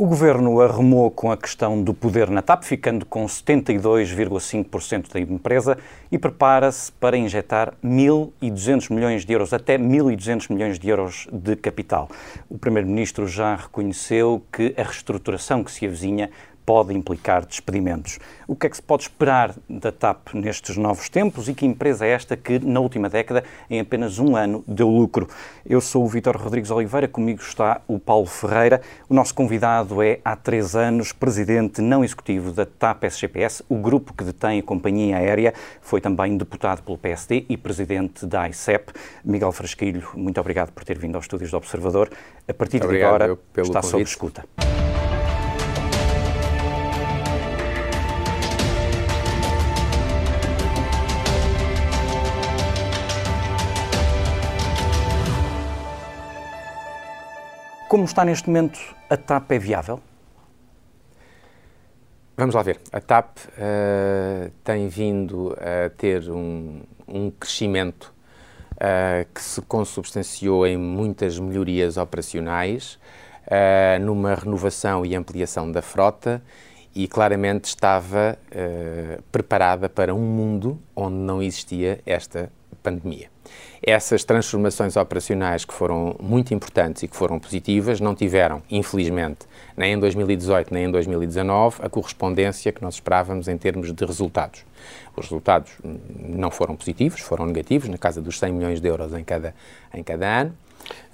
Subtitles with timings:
[0.00, 5.76] O governo arrumou com a questão do poder na TAP, ficando com 72,5% da empresa
[6.08, 12.08] e prepara-se para injetar 1.200 milhões de euros, até 1.200 milhões de euros de capital.
[12.48, 16.30] O Primeiro-Ministro já reconheceu que a reestruturação que se avizinha
[16.68, 18.18] pode implicar despedimentos.
[18.46, 22.04] O que é que se pode esperar da TAP nestes novos tempos e que empresa
[22.04, 25.26] é esta que, na última década, em apenas um ano, deu lucro?
[25.64, 28.82] Eu sou o Vítor Rodrigues Oliveira, comigo está o Paulo Ferreira.
[29.08, 34.12] O nosso convidado é, há três anos, presidente não executivo da TAP SGPS, o grupo
[34.12, 35.54] que detém a companhia aérea.
[35.80, 38.92] Foi também deputado pelo PSD e presidente da ICEP.
[39.24, 42.10] Miguel Frasquilho, muito obrigado por ter vindo aos estúdios do Observador.
[42.46, 44.44] A partir de agora, está sob escuta.
[57.88, 58.78] Como está neste momento,
[59.08, 59.98] a TAP é viável?
[62.36, 62.78] Vamos lá ver.
[62.92, 68.12] A TAP uh, tem vindo a ter um, um crescimento
[68.74, 72.98] uh, que se consubstanciou em muitas melhorias operacionais,
[73.46, 76.42] uh, numa renovação e ampliação da frota
[76.94, 78.38] e claramente estava
[79.30, 82.50] preparada para um mundo onde não existia esta
[82.82, 83.30] pandemia.
[83.82, 89.46] Essas transformações operacionais que foram muito importantes e que foram positivas não tiveram, infelizmente,
[89.76, 94.64] nem em 2018 nem em 2019, a correspondência que nós esperávamos em termos de resultados.
[95.16, 95.72] Os resultados
[96.18, 99.54] não foram positivos, foram negativos, na casa dos 100 milhões de euros em cada,
[99.94, 100.54] em cada ano.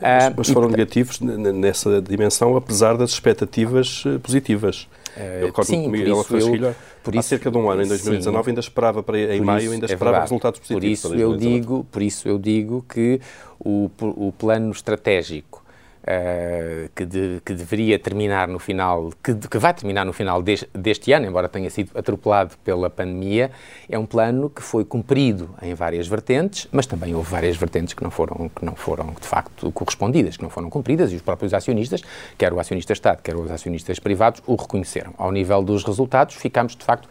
[0.00, 4.88] Mas, mas foram negativos nessa dimensão, apesar das expectativas eh, positivas.
[5.16, 6.76] Eu recordo sim, que Miguel Frasquilha,
[7.16, 9.92] há cerca de um ano, em 2019, sim, ainda esperava, para, em maio, ainda é
[9.92, 11.00] esperava resultados positivos.
[11.02, 13.20] Por isso, eu digo, por isso eu digo que
[13.58, 15.63] o, o plano estratégico
[16.05, 20.69] uh, que, de, que, deveria terminar no final, que, que vai terminar no final deste,
[20.72, 23.50] deste, ano, embora tenha sido atropelado pela pandemia,
[23.88, 28.02] é um plano que foi cumprido em várias vertentes, mas também houve várias vertentes que
[28.02, 31.55] não foram, que não foram de facto correspondidas, que não foram cumpridas, e os próprios
[31.55, 32.02] acionistas,
[32.36, 35.14] quer o acionista Estado, quer os acionistas privados, o reconheceram.
[35.18, 37.08] Ao nível dos resultados, ficamos de facto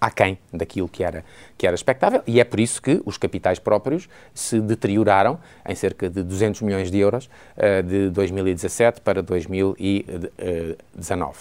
[0.00, 1.24] aquém daquilo que era,
[1.56, 6.08] que era expectável, e é por isso que os capitais próprios se deterioraram em cerca
[6.08, 11.38] de 200 milhões de euros uh, de 2017 para 2019.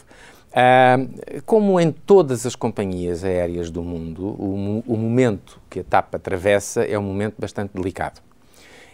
[0.47, 6.15] Uh, como em todas as companhias aéreas do mundo, o, o, momento que a TAP
[6.15, 8.21] atravessa é um momento bastante delicado.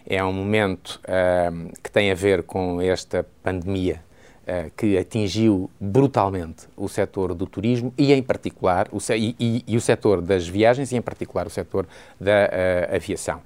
[0.06, 4.02] É um momento uh, que tem a ver com esta pandemia
[4.44, 9.76] uh, que atingiu brutalmente o setor do turismo e, em particular, o, e, e, e,
[9.76, 11.86] o setor das viagens e, em particular, o setor
[12.20, 13.40] da uh, aviação.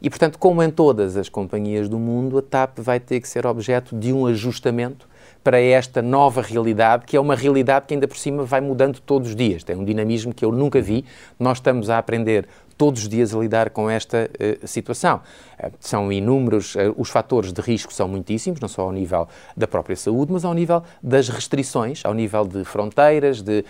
[0.00, 3.46] E, portanto, como em todas as companhias do mundo, a TAP vai ter que ser
[3.46, 5.06] objeto de um ajustamento
[5.42, 9.30] para esta nova realidade, que é uma realidade que ainda por cima vai mudando todos
[9.30, 9.64] os dias.
[9.64, 11.04] Tem um dinamismo que eu nunca vi.
[11.38, 12.46] Nós estamos a aprender
[12.82, 15.20] todos os dias a lidar com esta uh, situação.
[15.56, 19.68] Uh, são inúmeros, uh, os fatores de risco são muitíssimos, não só ao nível da
[19.68, 23.64] própria saúde, mas ao nível das restrições, ao nível de fronteiras, de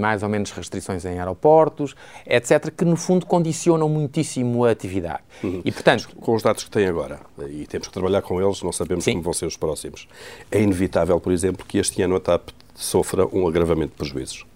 [0.00, 1.94] mais ou menos restrições em aeroportos,
[2.26, 5.20] etc., que no fundo condicionam muitíssimo a atividade.
[5.44, 5.60] Uhum.
[5.62, 7.20] E, portanto, com os dados que tem agora,
[7.50, 9.12] e temos que trabalhar com eles, não sabemos sim.
[9.12, 10.08] como vão ser os próximos,
[10.50, 14.46] é inevitável, por exemplo, que este ano a TAP sofra um agravamento de prejuízos?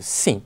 [0.00, 0.42] sim,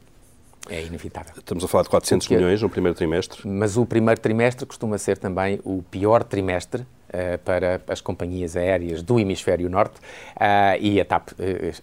[0.68, 1.34] é inevitável.
[1.36, 3.46] Estamos a falar de 400 Porque, milhões no primeiro trimestre.
[3.46, 9.02] Mas o primeiro trimestre costuma ser também o pior trimestre uh, para as companhias aéreas
[9.02, 11.34] do hemisfério norte uh, e a TAP uh,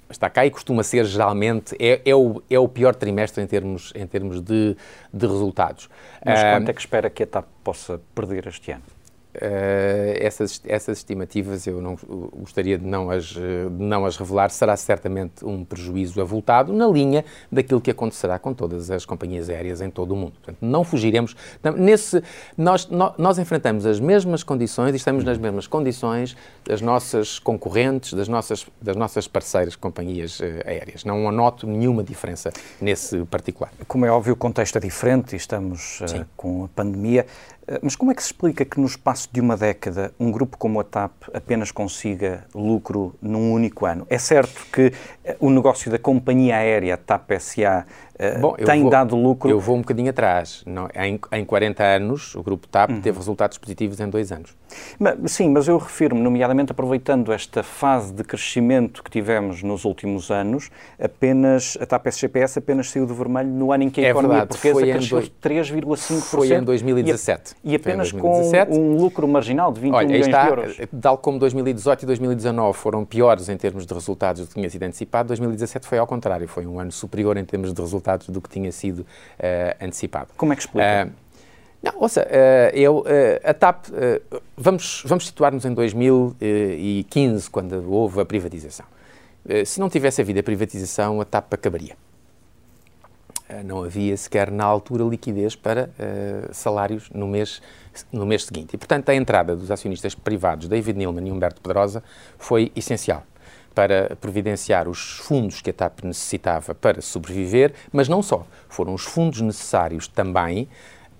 [0.10, 3.92] está cá e costuma ser geralmente, é, é, o, é o pior trimestre em termos,
[3.96, 4.76] em termos de,
[5.14, 5.90] de resultados.
[6.26, 8.84] Mas quanto é que espera que a TAP possa perder este ano?
[9.30, 11.96] Uh, essas, essas estimativas eu não
[12.34, 14.50] gostaria de não, as, de não as revelar.
[14.50, 19.82] Será certamente um prejuízo avultado na linha daquilo que acontecerá com todas as companhias aéreas
[19.82, 20.34] em todo o mundo.
[20.34, 21.36] Portanto, não fugiremos.
[21.78, 22.24] Nesse,
[22.58, 26.36] nós, nós enfrentamos as mesmas condições e estamos nas mesmas condições
[26.66, 31.06] das nossas concorrentes, das nossas, das nossas parceiras companhias uh, aéreas.
[31.06, 32.52] Não anoto nenhuma diferença
[32.82, 33.72] nesse particular.
[33.88, 37.28] Como é óbvio, o contexto é diferente e estamos uh, com a pandemia.
[37.70, 40.58] Eh, mas como é que se explica que no espaço de uma década um grupo
[40.58, 44.08] como a TAP apenas consiga lucro num único ano?
[44.10, 44.92] É certo que
[45.24, 47.86] eh, o negócio da companhia aérea TAP SA
[48.42, 49.50] Bom, tem vou, dado lucro.
[49.50, 50.62] Eu vou um bocadinho atrás.
[50.66, 53.02] Não, em, em 40 anos, o Grupo TAP uhum.
[53.02, 54.58] teve resultados positivos em dois anos.
[55.00, 60.30] Mas, sim, mas eu refiro-me, nomeadamente aproveitando esta fase de crescimento que tivemos nos últimos
[60.30, 60.70] anos,
[61.02, 64.40] apenas a TAP SGPS apenas saiu do vermelho no ano em que a é economia
[64.40, 66.22] verdade, portuguesa cresceu 3,5%.
[66.22, 67.56] Foi em 2017.
[67.64, 68.72] E, e apenas 2017.
[68.72, 70.78] com um lucro marginal de 21 Olha, milhões está, de euros.
[71.02, 74.84] Tal como 2018 e 2019 foram piores em termos de resultados do que tinha sido
[74.84, 78.50] antecipado, 2017 foi ao contrário, foi um ano superior em termos de resultados do que
[78.50, 79.06] tinha sido uh,
[79.86, 80.30] antecipado.
[80.36, 81.08] Como é que explica?
[81.08, 81.30] Uh,
[81.82, 83.06] não, ouça, uh, eu,
[83.44, 83.86] a TAP,
[84.58, 88.86] vamos, vamos situar-nos em 2015, quando houve a privatização.
[89.66, 91.96] se não tivesse havido a privatização, a TAP acabaria.
[93.64, 95.90] não havia sequer na altura liquidez para
[96.52, 97.62] salários no mês
[98.12, 98.74] no mês seguinte.
[98.74, 102.04] E, portanto, a entrada dos acionistas privados David Neilman e Humberto Pedrosa
[102.38, 103.24] foi essencial
[103.74, 108.46] para providenciar os fundos que a TAP necessitava para sobreviver, mas não só.
[108.68, 110.68] Foram os fundos necessários também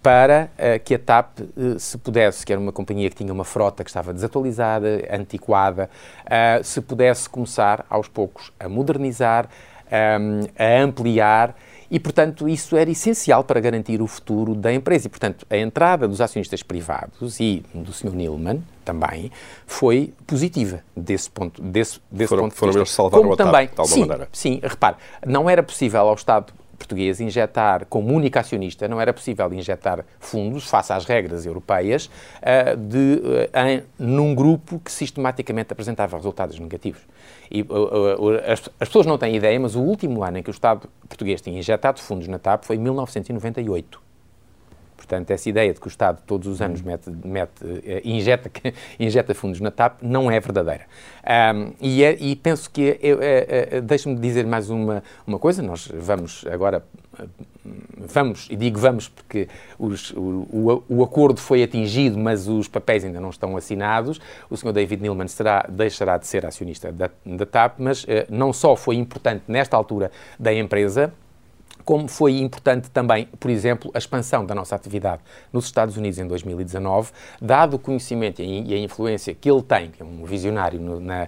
[0.02, 3.44] para uh, que a TAP uh, se pudesse, que era uma companhia que tinha uma
[3.44, 5.90] frota que estava desatualizada, antiquada,
[6.26, 9.50] uh, se pudesse começar aos poucos a modernizar,
[9.92, 11.56] um, a ampliar
[11.92, 15.08] e, portanto, isso era essencial para garantir o futuro da empresa.
[15.08, 18.14] E, portanto, a entrada dos acionistas privados e do Sr.
[18.14, 19.32] Nilman também
[19.66, 22.80] foi positiva desse ponto, desse, desse foram, ponto de foram vista.
[22.80, 24.30] eles salvaram Como a também, TAP, de alguma sim, maneira.
[24.32, 24.96] Sim, repare,
[25.26, 26.54] não era possível ao Estado
[26.90, 32.10] português injetar, como único acionista, não era possível injetar fundos, face às regras europeias,
[32.42, 37.02] uh, de, uh, em, num grupo que sistematicamente apresentava resultados negativos.
[37.52, 40.52] E, uh, as, as, pessoas não têm ideia, mas o último ano em que o
[40.52, 44.09] Estado português tinha injetado fundos na TAP foi 1998.
[45.00, 47.64] Portanto, essa ideia de que o Estado todos os anos mete, mete,
[48.04, 48.52] injeta,
[49.00, 50.86] injeta fundos na TAP não é verdadeira.
[51.56, 55.90] Um, e, é, e, penso que, é, é, deixe-me dizer mais uma, uma coisa, nós
[55.94, 56.84] vamos agora
[57.98, 59.48] vamos, e digo vamos porque
[59.78, 64.20] os, o, o, o, acordo foi atingido, mas os papéis ainda não estão assinados.
[64.50, 64.72] O Sr.
[64.72, 68.96] David Neilman será, deixará de ser acionista da, da TAP, mas eh, não só foi
[68.96, 71.14] importante nesta altura da empresa,
[71.90, 76.28] como foi importante também, por exemplo, a expansão da nossa atividade nos Estados Unidos em
[76.28, 81.00] 2019, dado o conhecimento e a influência que ele tem, que é um visionário no,
[81.00, 81.28] na,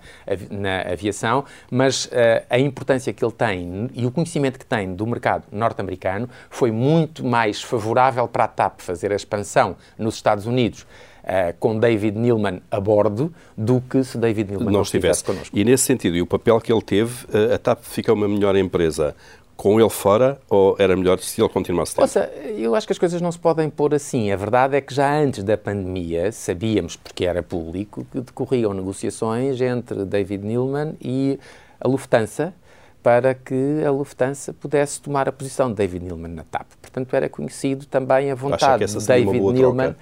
[0.52, 2.10] na, aviação, mas uh,
[2.48, 7.26] a importância que ele tem e o conhecimento que tem do mercado norte-americano foi muito
[7.26, 10.86] mais favorável para a TAP fazer a expansão nos Estados Unidos.
[11.22, 15.56] Uh, com David Neilman a bordo do que se David Neilman não, estivesse connosco.
[15.56, 18.56] E nesse sentido, e o papel que ele teve, uh, a TAP fica uma melhor
[18.56, 19.16] empresa
[19.62, 22.02] com ele fora ou era melhor se ele continuasse dentro?
[22.02, 24.32] Ouça, eu acho que as coisas não se podem pôr assim.
[24.32, 29.62] A verdade é que já antes da pandemia sabíamos, porque era público, que decorriam negociações
[29.62, 31.40] entre David Neilman e
[31.80, 32.56] a Lufthansa
[33.04, 36.66] para que a Lufthansa pudesse tomar a posição de David Neilman na TAP.
[36.82, 39.94] Portanto, era conhecido também a vontade de David Neilman.
[39.94, 39.98] Troca?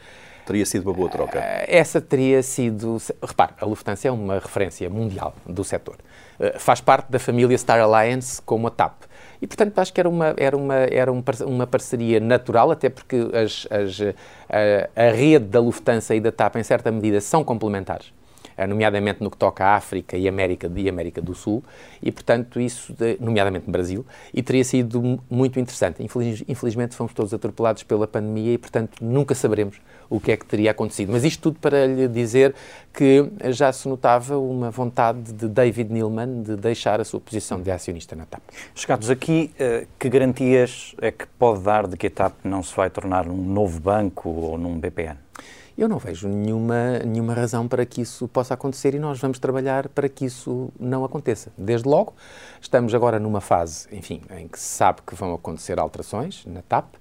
[0.45, 1.37] Teria sido uma boa troca?
[1.37, 2.97] Eh, essa teria sido.
[3.21, 5.97] Repare, a Lufthansa é uma referência mundial do setor.
[6.39, 9.08] Eh, faz parte da família Star Alliance como a TAP.
[9.41, 13.67] E, portanto, acho que era uma, era uma, era uma parceria natural, até porque as,
[13.71, 14.01] as,
[14.49, 18.11] a, a rede da Lufthansa e da TAP, em certa medida, são complementares
[18.67, 21.63] nomeadamente no que toca à África e América, e América do Sul,
[22.01, 26.03] e, portanto, isso, nomeadamente no Brasil, e teria sido muito interessante.
[26.03, 29.77] Infeliz, infelizmente, fomos todos atropelados pela pandemia e, portanto, nunca saberemos
[30.09, 31.11] o que é que teria acontecido.
[31.11, 32.55] Mas isto tudo para lhe dizer
[32.93, 37.69] que já se notava uma vontade de David Neilman de deixar a sua posição de
[37.69, 38.41] acionista na TAP.
[38.73, 42.75] Chegados aqui, eh, que garantias é que pode dar de que a TAP não se
[42.75, 45.28] vai tornar um novo banco ou num BPN?
[45.79, 49.87] Eu não vejo nenhuma, nenhuma razão para que isso possa acontecer e nós vamos trabalhar
[49.87, 51.53] para que isso não aconteça.
[51.57, 52.13] Desde logo,
[52.59, 56.95] estamos agora numa fase, enfim, em que se sabe que vão acontecer alterações na TAP,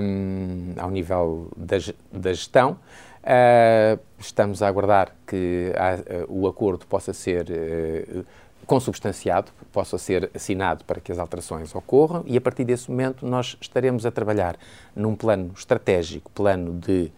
[0.00, 1.76] um, ao nível da,
[2.12, 2.78] da gestão.
[3.24, 8.24] Uh, estamos a aguardar que a, o acordo possa ser uh,
[8.64, 13.56] consubstanciado, possa ser assinado para que as alterações ocorram e a partir desse momento nós
[13.60, 14.56] estaremos a trabalhar
[14.94, 17.10] num plano estratégico, plano de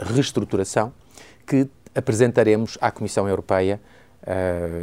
[0.00, 0.92] reestruturação,
[1.46, 3.80] que apresentaremos à Comissão Europeia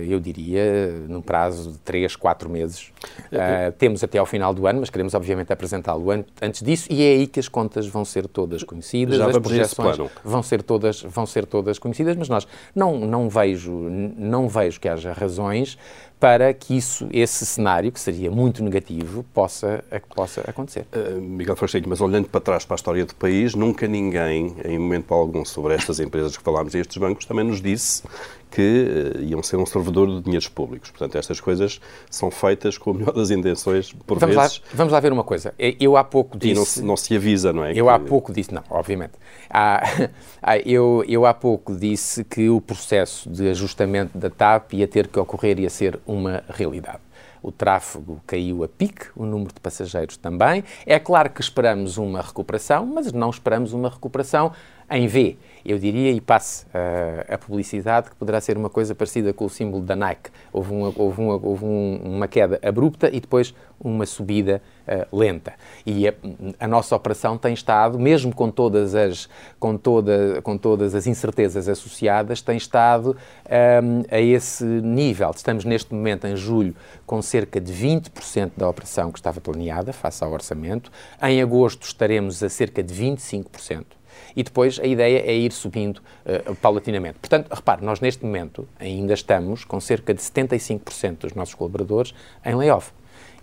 [0.07, 2.91] eu diria, num prazo de 3, 4 meses.
[3.31, 7.03] Uh, temos até ao final do ano, mas queremos obviamente apresentá-lo an antes disso e
[7.03, 11.01] é aí que as contas vão ser todas conhecidas, Já as projeções vão ser todas
[11.01, 15.77] vão ser todas conhecidas, mas nós não não vejo não vejo que haja razões
[16.19, 19.83] para que isso esse cenário que seria muito negativo possa
[20.15, 20.85] possa acontecer.
[20.95, 24.79] Uh, Miguel Frasquinho, mas olhando para trás para a história do país, nunca ninguém em
[24.79, 28.03] momento algum sobre estas empresas que falámos e estes bancos também nos disse
[28.53, 30.91] que uh, iam ser um servidor de dinheiros públicos.
[30.91, 34.59] Portanto, estas coisas são feitas com a melhor das intenções, por vamos vezes.
[34.59, 35.55] Lá, vamos lá ver uma coisa.
[35.57, 36.51] Eu há pouco disse...
[36.51, 37.71] E não se, não se avisa, não é?
[37.71, 37.91] Eu que...
[37.91, 38.53] há pouco disse...
[38.53, 39.13] Não, obviamente.
[39.55, 45.07] Há, eu, eu há pouco disse que o processo de ajustamento da TAP ia ter
[45.07, 46.99] que ocorrer, ia ser uma realidade
[47.43, 50.63] o tráfego caiu a pique, o número de passageiros também.
[50.85, 54.53] É claro que esperamos uma recuperação, mas não esperamos uma recuperação
[54.93, 55.37] em V.
[55.65, 59.49] Eu diria, e passe uh, a publicidade, que poderá ser uma coisa parecida com o
[59.49, 60.29] símbolo da Nike.
[60.51, 65.53] Houve uma, houve uma, houve um, uma queda abrupta e depois uma subida uh, lenta.
[65.85, 66.13] E a,
[66.59, 71.69] a, nossa operação tem estado, mesmo com todas as, com toda, com todas as incertezas
[71.69, 73.15] associadas, tem estado um,
[73.49, 75.31] ehm, a esse nível.
[75.33, 80.23] Estamos neste momento, em julho, com cerca de 20% da operação que estava planeada, face
[80.25, 80.91] ao orçamento.
[81.21, 84.02] Em agosto estaremos a cerca de 25%
[84.35, 87.19] e depois a ideia é ir subindo uh, paulatinamente.
[87.19, 92.13] Portanto, repare, nós neste momento ainda estamos com cerca de 75% dos nossos colaboradores
[92.45, 92.91] em layoff.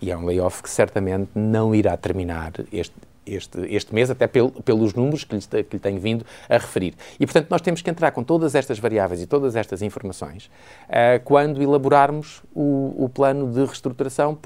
[0.01, 2.95] E é um layoff que certamente não irá terminar este,
[3.25, 6.95] este, este mês, até pel, pelos números que lhe, que lhe tenho vindo a referir.
[7.19, 10.47] E, portanto, nós temos que entrar com todas estas variáveis e todas estas informações
[10.87, 14.37] uh, quando elaborarmos o, o, plano de reestruturação uh,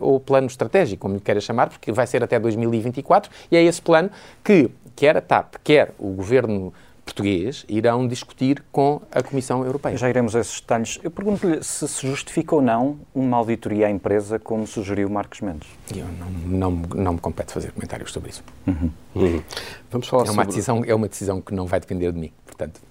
[0.00, 3.80] ou plano estratégico, como lhe queira chamar, porque vai ser até 2024, e é esse
[3.80, 4.10] plano
[4.44, 4.70] que
[5.00, 6.74] quer a TAP, quer o governo
[7.06, 9.96] português irão discutir com a Comissão Europeia.
[9.96, 11.00] Já iremos a esses detalhes.
[11.02, 15.70] Eu pergunto-lhe se se justifica ou não uma auditoria à empresa, como sugeriu Marcos Mendes.
[15.96, 18.44] Eu não, não, não me compete fazer comentários sobre isso.
[18.66, 18.90] Uhum.
[19.14, 19.42] Uhum.
[19.90, 20.46] Vamos falar é uma sobre...
[20.48, 22.82] Decisão, é uma decisão que não vai depender de mim, portanto...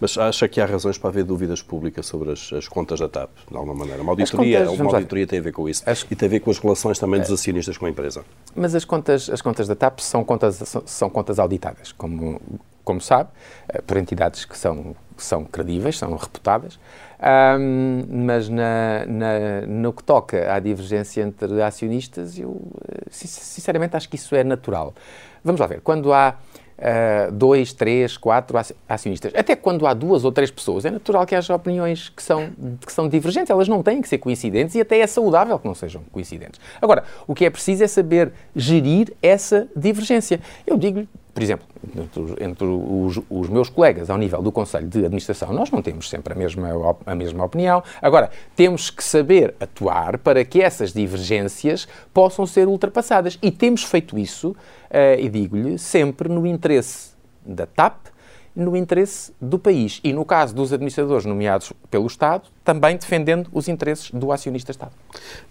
[0.00, 3.30] Mas acha que há razões para haver dúvidas públicas sobre as, as contas da TAP,
[3.50, 4.02] de alguma maneira?
[4.02, 6.06] Uma auditoria, contas, uma auditoria tem a ver com isso as...
[6.10, 8.24] e tem a ver com as relações também dos acionistas com a empresa.
[8.54, 12.40] Mas as contas, as contas da TAP são contas, são, são contas auditadas, como,
[12.84, 13.30] como sabe,
[13.68, 16.78] eh, por entidades que são, que são credíveis, são reputadas,
[17.58, 24.08] um, mas na, na, no que toca à divergência entre acionistas, eu eh, sinceramente acho
[24.08, 24.94] que isso é natural.
[25.42, 26.36] Vamos lá ver, quando há
[26.78, 29.32] uh, dois, três, quatro acionistas.
[29.34, 32.50] Até quando há duas ou três pessoas, é natural que haja opiniões que são,
[32.84, 33.50] que são divergentes.
[33.50, 36.60] Elas não têm que ser coincidentes e até é saudável que não sejam coincidentes.
[36.80, 40.40] Agora, o que é preciso é saber gerir essa divergência.
[40.66, 41.66] Eu digo-lhe, por exemplo,
[42.40, 46.32] entre, os, os, meus colegas ao nível do Conselho de Administração, nós não temos sempre
[46.32, 47.82] a mesma, a mesma opinião.
[48.00, 53.36] Agora, temos que saber atuar para que essas divergências possam ser ultrapassadas.
[53.42, 57.14] E temos feito isso, uh, e digo-lhe, sempre no interesse
[57.44, 58.13] da TAP
[58.54, 63.68] no interesse do país e, no caso dos administradores nomeados pelo Estado, também defendendo os
[63.68, 64.92] interesses do acionista Estado.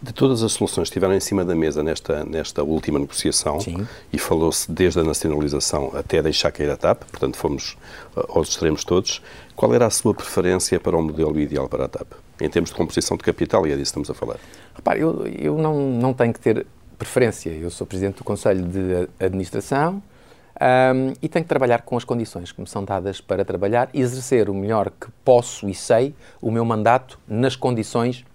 [0.02, 3.86] De todas as soluções que estiveram em cima da mesa nesta, nesta última negociação, Sim.
[4.12, 7.78] e falou-se desde a nacionalização até deixar cair a TAP, portanto fomos
[8.16, 9.22] uh, aos extremos todos,
[9.56, 12.08] qual era a sua preferência para o modelo ideal para a TAP?
[12.40, 14.38] Em termos de composição de capital, e é disso que estamos a falar.
[14.74, 16.66] Repare, eu, eu não, não tenho que ter
[16.98, 17.50] preferência.
[17.50, 20.02] Eu sou Presidente do Conselho de Administração,
[20.62, 24.02] um, e tenho que trabalhar com as condições que me são dadas para trabalhar e
[24.02, 28.26] exercer o melhor que posso e sei o meu mandato nas condições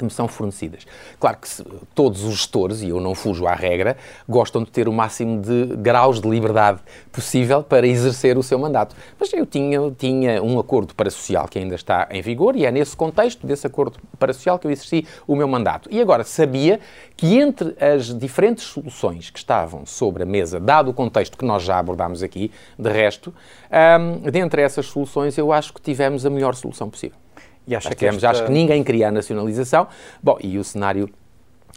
[0.00, 0.86] que me são fornecidas.
[1.18, 1.62] Claro que se,
[1.94, 5.76] todos os gestores, e eu não fujo à regra, gostam de ter o máximo de
[5.76, 6.80] graus de liberdade
[7.12, 8.96] possível para exercer o seu mandato.
[9.18, 12.96] Mas eu tinha, tinha um acordo parasocial que ainda está em vigor e é nesse
[12.96, 15.88] contexto desse acordo parasocial que eu exerci o meu mandato.
[15.92, 16.80] E agora sabia
[17.14, 21.62] que entre as diferentes soluções que estavam sobre a mesa, dado o contexto que nós
[21.62, 23.34] já abordámos aqui, de resto,
[23.70, 27.19] um, dentre essas soluções eu acho que tivemos a melhor solução possível.
[27.66, 28.30] E acho, que esta...
[28.30, 29.86] acho que ninguém queria a nacionalização.
[30.22, 31.08] Bom, e o cenário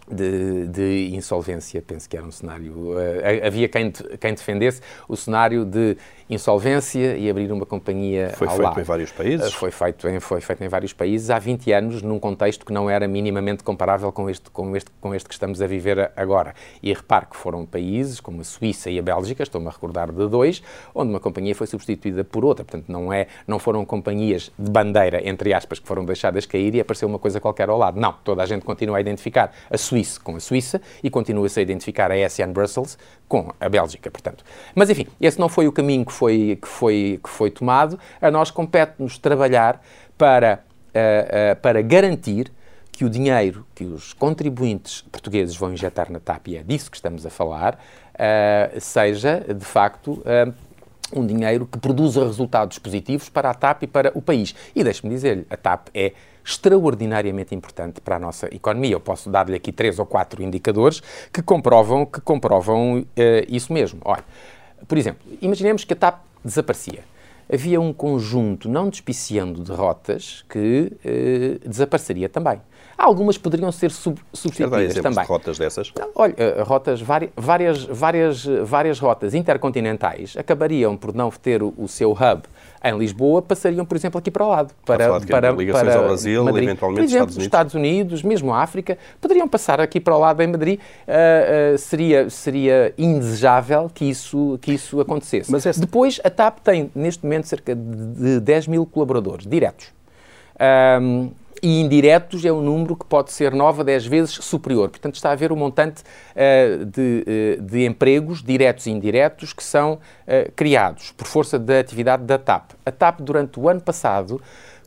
[0.09, 2.73] de, de, insolvência, penso que era um cenário.
[2.73, 5.97] Uh, havia quem, quem defendesse o cenário de
[6.29, 8.79] insolvência e abrir uma companhia foi feito lado.
[8.79, 9.47] em vários países?
[9.47, 12.73] Uh, foi, feito em, foi feito em vários países há 20 anos, num contexto que
[12.73, 16.53] não era minimamente comparável com este, com este, com este que estamos a viver agora.
[16.81, 20.27] E repare que foram países como a Suíça e a Bélgica, estou-me a recordar de
[20.27, 20.61] dois,
[20.93, 22.65] onde uma companhia foi substituída por outra.
[22.65, 26.79] Portanto, não, é, não foram companhias de bandeira, entre aspas, que foram deixadas cair e
[26.79, 27.99] apareceu uma coisa qualquer ao lado.
[27.99, 31.61] Não, toda a gente continua a identificar a Suíça com a Suíça e continua-se a
[31.63, 32.97] identificar a SN Brussels
[33.27, 34.43] com a Bélgica, portanto.
[34.73, 37.99] Mas, enfim, esse não foi o caminho que foi, que foi, que foi tomado.
[38.19, 39.83] A nós compete-nos trabalhar
[40.17, 42.51] para, uh, uh, para garantir
[42.91, 46.97] que o dinheiro que os contribuintes portugueses vão injetar na TAP, e é disso que
[46.97, 47.75] estamos a falar,
[48.13, 50.23] uh, seja, de facto,
[51.11, 54.55] um dinheiro que produza resultados positivos para a TAP e para o país.
[54.75, 58.93] E deixe-me dizer-lhe, a TAP é extraordinariamente importante para a nossa economia.
[58.93, 63.05] Eu posso dar-lhe aqui três ou quatro indicadores que comprovam, que comprovam uh,
[63.47, 63.99] isso mesmo.
[64.03, 64.23] Olha,
[64.87, 67.03] por exemplo, imaginemos que a TAP desaparecia.
[67.51, 72.59] havia um conjunto não despiciando de rotas que eh, desapareceria também.
[72.97, 75.23] Algumas poderiam ser sub substituídas também.
[75.23, 75.91] De rotas dessas?
[76.15, 82.11] Olha, eh, rotas, várias, várias, várias rotas intercontinentais acabariam por não ter o, o seu
[82.11, 82.43] hub
[82.83, 84.73] em Lisboa, passariam, por exemplo, aqui para o lado.
[84.85, 86.63] Para, para, ligações para ao Brasil, Madrid.
[86.63, 87.45] eventualmente por exemplo, Estados Unidos.
[87.45, 90.79] Estados Unidos, mesmo a África, poderiam passar aqui para o lado em Madrid.
[90.79, 95.51] Uh, uh, seria, seria indesejável que isso, que isso acontecesse.
[95.51, 95.79] Mas essa...
[95.79, 99.87] Depois, a TAP tem, neste momento, cerca de 10 mil colaboradores diretos.
[101.01, 101.31] Um,
[101.63, 104.89] e indiretos é um número que pode ser 9 a 10 vezes superior.
[104.89, 107.25] Portanto, está a haver um montante uh, de,
[107.57, 112.37] uh, de, empregos, diretos e indiretos, que são uh, criados por força da atividade da
[112.37, 112.71] TAP.
[112.85, 114.41] A TAP, durante o ano passado,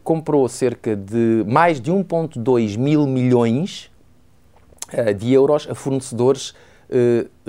[0.04, 3.90] comprou cerca de mais de 1,2 mil milhões
[5.18, 6.54] de euros a fornecedores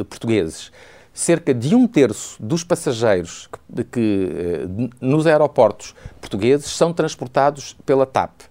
[0.09, 0.71] portugueses
[1.13, 4.69] cerca de um terço dos passageiros que, que,
[4.99, 8.46] nos aeroportos portugueses são transportados pela TAP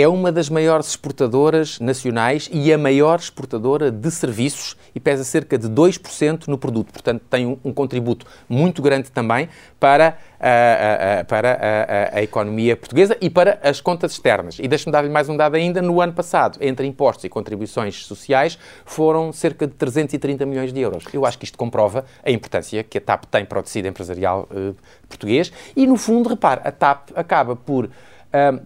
[0.00, 5.58] é uma das maiores exportadoras nacionais e a maior exportadora de serviços e pesa cerca
[5.58, 6.92] de 2% no produto.
[6.92, 9.48] Portanto, tem um, um contributo muito grande também
[9.80, 14.60] para, a, a, para a, a, economia portuguesa e para as contas externas.
[14.60, 15.82] E deixe-me dar-lhe mais um dado ainda.
[15.82, 21.06] No ano passado, entre impostos e contribuições sociais, foram cerca de 330 milhões de euros.
[21.12, 24.48] Eu acho que isto comprova a importância que a TAP tem para o tecido empresarial
[24.54, 24.74] eh,
[25.08, 25.52] português.
[25.74, 27.90] E, no fundo, repare, a TAP acaba por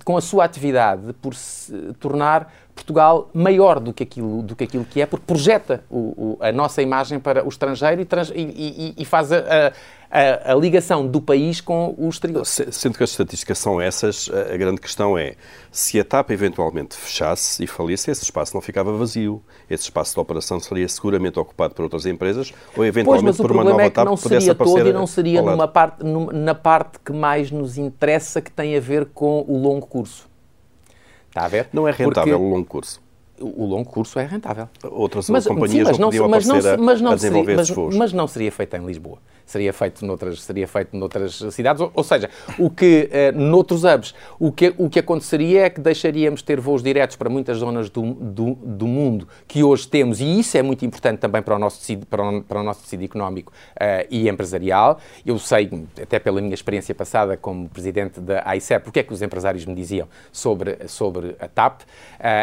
[0.05, 4.85] com a sua atividade por se tornar Portugal maior do que aquilo, do que, aquilo
[4.85, 8.41] que é, porque projeta o, o, a nossa imagem para o estrangeiro e, trans, e,
[8.41, 9.73] e, e faz a,
[10.11, 12.45] a, a, ligação do país com o exterior.
[12.47, 15.35] Sendo que as estatísticas são essas, a grande questão é
[15.71, 19.43] se a TAP eventualmente fechasse e falisse, esse espaço não ficava vazio.
[19.69, 23.65] Esse espaço de operação seria seguramente ocupado por outras empresas ou eventualmente pois, por uma
[23.65, 27.51] nova é TAP não seria todo e não seria numa parte, na parte que mais
[27.51, 30.32] nos interessa, que tem a ver com o longo curso.
[31.33, 31.71] Está a ver?
[31.73, 32.53] Não é rentável Porque...
[32.53, 33.02] o longo curso
[33.43, 34.69] o longo curso é rentável.
[34.85, 37.97] Outras mas, companhias sim, mas não, podiam mas não, mas não, a desenvolver seria, mas,
[37.97, 39.19] mas, não seria feito em Lisboa.
[39.45, 41.83] Seria feito noutras, seria feito noutras cidades.
[41.83, 45.81] Ou, ou seja, o que, eh, noutros hubs, o que, o que aconteceria é que
[45.81, 50.21] deixaríamos de ter voos diretos para muitas zonas do, do, do, mundo que hoje temos,
[50.21, 52.83] e isso é muito importante também para o nosso tecido, para o, para o nosso
[52.83, 54.99] tecido económico uh, e empresarial.
[55.27, 55.69] Eu sei,
[56.01, 59.67] até pela minha experiência passada como presidente da AICEP, o que é que os empresários
[59.67, 61.85] me diziam sobre, sobre a TAP, uh,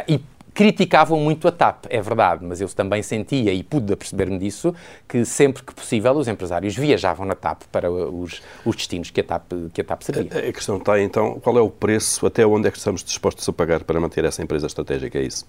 [0.07, 0.21] e
[0.59, 4.75] criticavam muito a TAP, é verdade, mas eu também sentia e pude perceber-me disso
[5.07, 9.23] que sempre que possível os empresários viajavam na TAP para os, os destinos que a
[9.23, 10.29] TAP, que a TAP servia.
[10.36, 13.47] A, a questão está então, qual é o preço, até onde é que estamos dispostos
[13.47, 15.47] a pagar para manter essa empresa estratégica, é isso?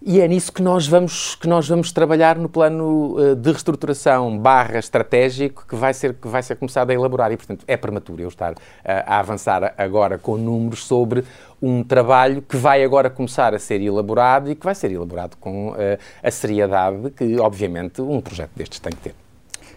[0.00, 4.38] E é nisso que nós vamos, que nós vamos trabalhar no plano uh, de reestruturação
[4.38, 7.32] barra estratégico que vai, ser, que vai ser começado a elaborar.
[7.32, 11.24] E, portanto, é prematuro eu estar uh, a avançar agora com números sobre
[11.60, 15.70] um trabalho que vai agora começar a ser elaborado e que vai ser elaborado com
[15.70, 15.76] uh,
[16.22, 19.14] a seriedade que, obviamente, um projeto destes tem que ter.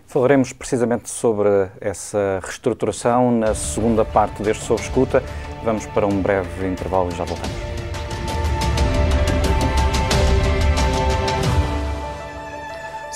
[0.06, 5.24] Falaremos precisamente sobre essa reestruturação na segunda parte deste Sob Escuta.
[5.64, 7.71] Vamos para um breve intervalo e já voltamos.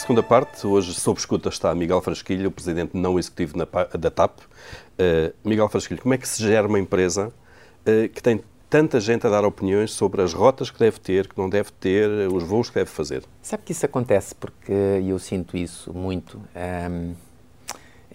[0.06, 4.38] Segunda parte, hoje sob escuta está Miguel Frasquilho, o presidente não executivo da TAP.
[4.40, 8.40] Uh, Miguel Frasquilho, como é que se gera uma empresa uh, que tem
[8.70, 12.08] tanta gente a dar opiniões sobre as rotas que deve ter, que não deve ter,
[12.32, 13.24] os voos que deve fazer?
[13.42, 16.38] Sabe que isso acontece porque eu sinto isso muito.
[16.38, 17.14] Um, ehm,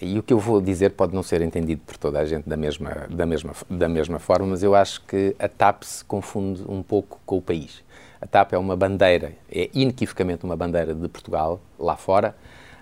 [0.00, 2.57] e o que eu vou dizer pode não ser entendido por toda a gente da
[2.57, 6.85] mesma, da mesma, da mesma forma, mas eu acho que a TAP se confunde um
[6.85, 7.83] pouco com o país.
[8.20, 12.37] A TAP é uma bandeira, é inequivocamente uma bandeira de Portugal lá fora.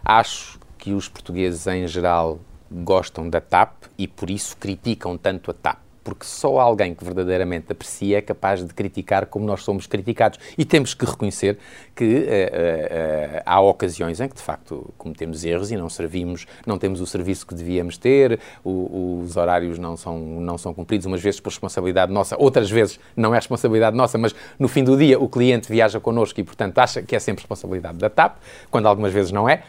[0.05, 5.55] Acho que os portugueses em geral gostam da TAP e por isso criticam tanto a
[5.55, 10.39] TAP porque só alguém que verdadeiramente aprecia é capaz de criticar como nós somos criticados.
[10.57, 11.59] E temos que reconhecer
[11.95, 16.79] que uh, uh, há ocasiões em que, de facto, cometemos erros e não servimos, não
[16.79, 21.21] temos o serviço que devíamos ter, o, os horários não são, não são cumpridos, umas
[21.21, 25.21] vezes por responsabilidade nossa, outras vezes não é responsabilidade nossa, mas no fim do dia
[25.21, 28.39] o cliente viaja connosco e, portanto, acha que é sempre responsabilidade da TAP,
[28.71, 29.63] quando algumas vezes não é.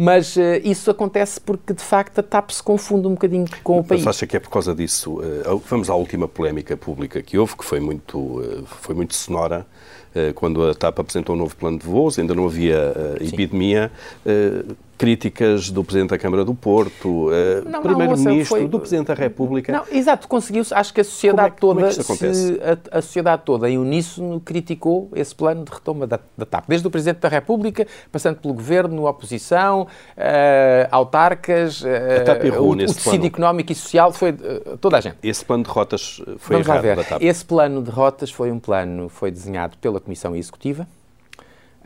[0.00, 3.84] Mas uh, isso acontece porque, de facto, a TAP se confunde um bocadinho com o
[3.84, 4.04] país.
[4.04, 5.18] Mas acha que é por causa disso?
[5.18, 9.66] Uh, vamos à última polémica pública que houve, que foi muito, uh, foi muito sonora,
[10.34, 13.92] quando a TAP apresentou um novo plano de voos, ainda não havia epidemia.
[14.98, 19.72] Críticas do Presidente da Câmara do Porto, uh, Primeiro-Ministro, do Presidente da República.
[19.72, 20.74] Não, exato, conseguiu-se.
[20.74, 22.60] Acho que a sociedade é que, toda, é se,
[22.92, 26.64] a, a, sociedade toda em uníssono criticou esse plano de retoma da, da TAP.
[26.66, 33.24] Desde o Presidente da República, passando pelo Governo, oposição, uh, autarcas, uh, o, o tecido
[33.24, 34.32] económico e social, foi
[34.80, 35.16] toda a gente.
[35.22, 37.22] Esse plano de rotas foi Vamos errado da TAP.
[37.22, 40.88] Esse plano de rotas foi um plano, foi desenhado pela Comissão Executiva,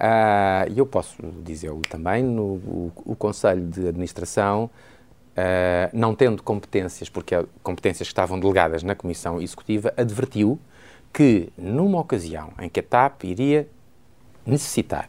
[0.03, 6.43] e uh, eu posso dizê-lo também, no, o, o, Conselho de Administração, uh, não tendo
[6.43, 10.59] competências, porque competências que estavam delegadas na Comissão Executiva, advertiu
[11.13, 13.69] que, numa ocasião em que a TAP iria
[14.45, 15.09] necessitar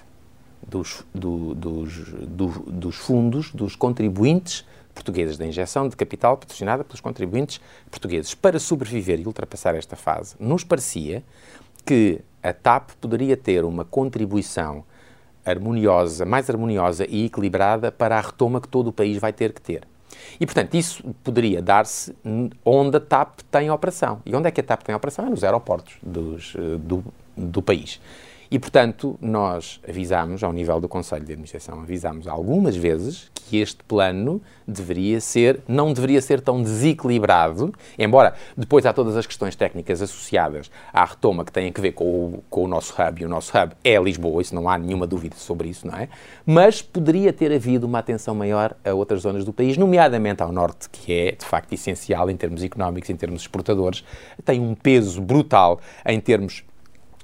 [0.61, 7.01] dos, do, dos, do, dos fundos dos contribuintes portugueses da injeção de capital patrocinada pelos
[7.01, 11.23] contribuintes portugueses para sobreviver e ultrapassar esta fase, nos parecia
[11.83, 14.83] que a TAP poderia ter uma contribuição
[15.45, 19.61] harmoniosa, mais harmoniosa e equilibrada para a retoma que todo o país vai ter que
[19.61, 19.87] ter.
[20.39, 22.15] E, portanto, isso poderia dar-se
[22.63, 24.21] onde a TAP tem operação.
[24.25, 25.25] E onde é que a TAP tem operação?
[25.25, 27.03] É nos aeroportos dos, eh, do,
[27.35, 27.99] do país.
[28.53, 33.83] E, portanto, nós avisámos, ao nível do Conselho de Administração, avisámos algumas vezes que este
[33.83, 40.03] plano deveria ser, não deveria ser tão desequilibrado, embora depois há todas as questões técnicas
[40.03, 43.27] associadas à retoma que têm a ver com o, com o nosso hub, e o
[43.27, 46.07] nosso hub é Lisboa, isso não há nenhuma dúvida sobre isso, não é?
[46.45, 50.91] Mas poderia ter havido uma atenção maior a outras zonas do país, nomeadamente ao norte,
[50.91, 54.03] que é, de facto, essencial em termos económicos, em termos exportadores,
[54.45, 56.63] tem um peso brutal em termos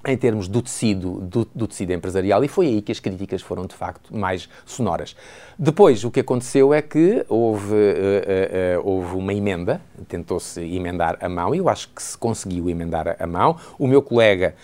[0.07, 3.65] em termos do tecido, do, do, tecido empresarial, e foi aí que as críticas foram
[3.65, 5.15] de facto mais sonoras.
[5.57, 11.17] Depois, o que aconteceu é que houve, uh, uh, uh, houve uma emenda, tentou-se emendar
[11.19, 13.57] a mão, e eu acho que se conseguiu emendar a mão.
[13.77, 14.55] O meu colega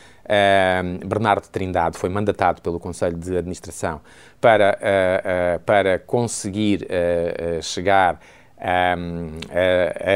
[1.05, 4.01] Bernardo Trindade foi mandatado pelo Conselho de Administração
[4.41, 4.75] para,
[5.63, 6.87] para conseguir
[7.61, 8.19] chegar
[8.57, 8.95] a,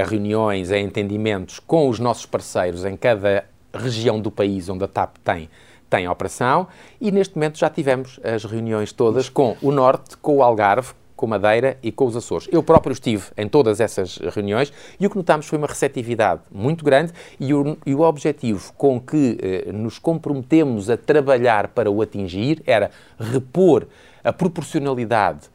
[0.02, 4.88] a reuniões, a entendimentos com os nossos parceiros em cada região do país onde a
[4.88, 5.50] TAP tem,
[5.90, 6.68] tem operação
[7.00, 11.28] e neste momento já tivemos as reuniões todas com o Norte, com o Algarve, com
[11.28, 12.48] Madeira e com os Açores.
[12.50, 16.86] Eu próprio estive em todas essas reuniões e o que notámos foi uma receptividade muito
[16.86, 22.02] grande e o, e o objetivo com que eh, nos comprometemos a trabalhar para o
[22.02, 23.86] atingir era repor
[24.24, 25.50] a proporcionalidade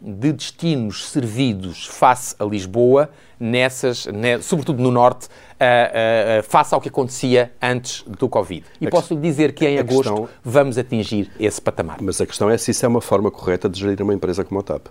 [0.00, 6.80] de destinos servidos face a Lisboa, nessas, ne, sobretudo no Norte, uh, uh, face ao
[6.80, 8.64] que acontecia antes do Covid.
[8.80, 10.28] E a posso lhe dizer que em agosto questão...
[10.44, 11.98] vamos atingir esse patamar.
[12.00, 14.60] Mas a questão é se isso é uma forma correta de gerir uma empresa como
[14.60, 14.86] a TAP.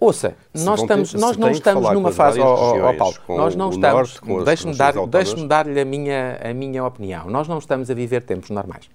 [0.00, 3.70] Ouça, nós, estamos, ter, nós não estamos numa fase, ó oh, oh, Paulo, nós não
[3.70, 8.22] estamos, deixe-me dar, deixe dar-lhe a minha, a minha opinião, nós não estamos a viver
[8.22, 8.90] tempos normais.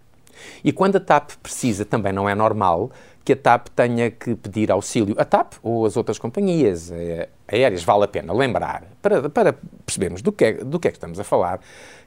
[0.63, 2.91] E quando a TAP precisa, também não é normal
[3.23, 5.15] que a TAP tenha que pedir auxílio.
[5.17, 9.53] A TAP ou as outras companhias eh, aéreas, vale a pena lembrar, para, para
[9.85, 11.59] percebermos do que, é, do que é que estamos a falar,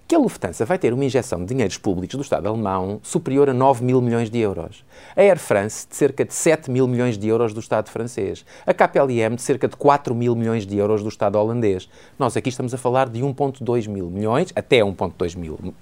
[0.06, 3.54] que a Lufthansa vai ter uma injeção de dinheiros públicos do Estado alemão superior a
[3.54, 4.84] 9 mil milhões de euros.
[5.16, 8.44] A Air France de cerca de 7 mil milhões de euros do Estado francês.
[8.66, 11.88] A KPLM de cerca de 4 mil milhões de euros do Estado holandês.
[12.18, 15.72] Nós aqui estamos a falar de 1,2 mil milhões, até 1,2 mil uh,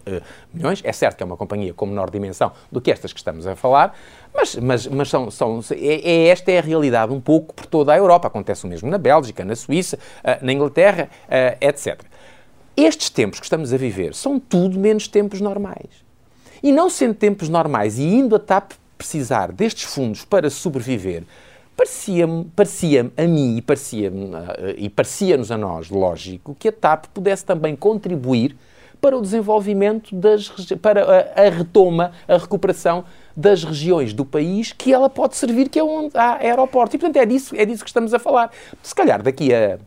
[0.53, 0.81] milhões.
[0.85, 3.57] É certo que é uma companhia com menor dimensão do que estas que estamos a
[3.57, 3.97] falar,
[4.35, 7.93] mas, mas, mas são, são, é, é, esta é a realidade um pouco por toda
[7.93, 8.29] a Europa.
[8.29, 12.10] Acontece o mesmo na Bélgica, na Suíça, uh, na Inglaterra, uh, etc.
[12.77, 16.05] Estes tempos que estamos a viver são tudo menos tempos normais.
[16.63, 21.25] E não sendo tempos normais e indo a TAP precisar destes fundos para sobreviver,
[21.77, 24.35] parecia-me parecia a mim e parecia-nos
[24.77, 28.55] e parecia a nós, lógico, que a TAP pudesse também contribuir
[29.01, 30.49] para o desenvolvimento das
[30.83, 33.05] para a, a, retoma, a recuperação
[33.35, 36.97] das regiões do país que ela pode servir, que é onde há aeroporto.
[36.97, 38.53] E, portanto, é disso, é disso que estamos a falar.
[38.83, 39.79] Se calhar daqui a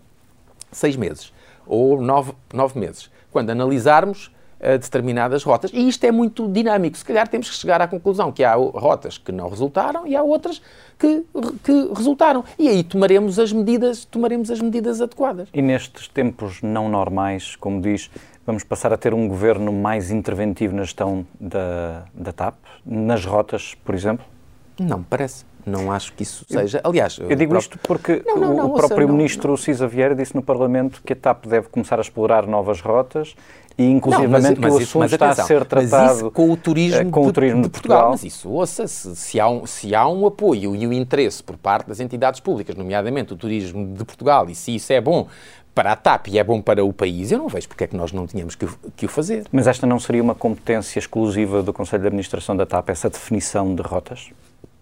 [0.71, 1.31] seis meses
[1.67, 4.27] ou nove, nove meses, quando analisarmos
[4.59, 5.71] uh, determinadas rotas.
[5.73, 6.97] E isto é muito dinâmico.
[6.97, 10.23] Se calhar temos que chegar à conclusão que há rotas que não resultaram e há
[10.23, 10.61] outras
[10.97, 11.25] que,
[11.63, 12.43] que resultaram.
[12.57, 15.49] E aí tomaremos as medidas, tomaremos as medidas adequadas.
[15.53, 18.09] E nestes tempos não normais, como diz,
[18.45, 23.75] vamos passar a ter um governo mais interventivo na gestão da, da TAP, nas rotas,
[23.83, 24.25] por exemplo?
[24.79, 25.45] Não me parece.
[25.65, 26.81] Não acho que isso seja.
[26.83, 30.41] Aliás, eu digo isto porque não, não, não, o próprio ministro Cisa Vieira disse no
[30.41, 33.35] Parlamento que a TAP deve começar a explorar novas rotas
[33.77, 37.25] e inclusivamente que o assunto está atenção, a ser tratado com o turismo, eh, com
[37.25, 38.09] o turismo de, de, Portugal.
[38.09, 38.11] Portugal.
[38.11, 41.41] Mas isso, ouça, se, se, há um, se há um apoio e o um interesse
[41.41, 45.27] por parte das entidades públicas, nomeadamente o turismo de Portugal, e se isso é bom
[45.73, 47.97] para a TAP e é bom para o país, eu não vejo porque é que
[47.97, 49.45] nós não tínhamos que, que o fazer.
[49.51, 53.73] Mas esta não seria uma competência exclusiva do Conselho de Administração da TAP, essa definição
[53.73, 54.29] de rotas?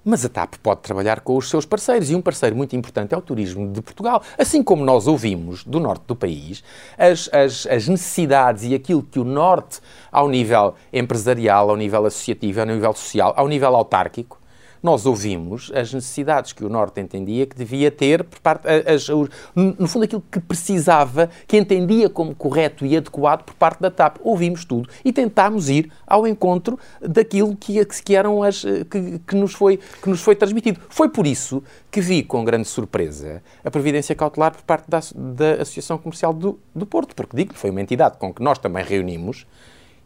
[0.03, 3.17] Mas a TAP pode trabalhar com os seus parceiros e um parceiro muito importante é
[3.17, 4.23] o turismo de Portugal.
[4.35, 6.63] Assim como nós ouvimos do norte do país
[6.97, 9.79] as, as, as necessidades e aquilo que o norte,
[10.11, 14.40] ao nível empresarial, ao nível associativo, ao nível social, ao nível autárquico,
[14.81, 19.87] nós ouvimos as necessidades que o Norte entendia que devia ter, parte, as, as, no
[19.87, 24.17] fundo, aquilo que precisava, que entendia como correto e adequado por parte da TAP.
[24.21, 29.53] Ouvimos tudo e tentámos ir ao encontro daquilo que, que, eram as, que, que, nos
[29.53, 30.79] foi, que nos foi transmitido.
[30.89, 35.61] Foi por isso que vi com grande surpresa a previdência cautelar por parte da, da
[35.61, 39.45] Associação Comercial do, do Porto, porque digo foi uma entidade com que nós também reunimos